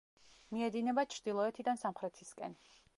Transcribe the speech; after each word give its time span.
მიედინება 0.55 1.05
ჩრდილოეთიდან 1.17 1.83
სამხრეთისკენ. 1.85 2.59